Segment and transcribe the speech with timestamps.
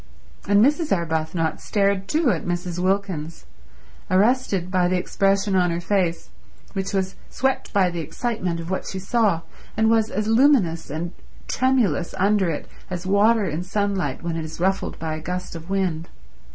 [0.47, 0.91] And Mrs.
[0.91, 2.79] Arbuthnot stared too at Mrs.
[2.79, 3.45] Wilkins,
[4.09, 6.31] arrested by the expression on her face,
[6.73, 9.41] which was swept by the excitement of what she saw,
[9.77, 11.11] and was as luminous and
[11.47, 15.69] tremulous under it as water in sunlight when it is ruffled by a gust of
[15.69, 16.09] wind.